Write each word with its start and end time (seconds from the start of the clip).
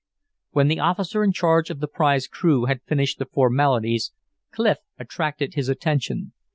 When 0.49 0.67
the 0.67 0.79
officer 0.79 1.23
in 1.23 1.31
charge 1.31 1.69
of 1.69 1.79
the 1.79 1.87
prize 1.87 2.25
crew 2.27 2.65
had 2.65 2.81
finished 2.87 3.19
the 3.19 3.27
formalities, 3.27 4.11
Clif 4.51 4.77
attracted 4.97 5.53
his 5.53 5.69
attention. 5.69 6.33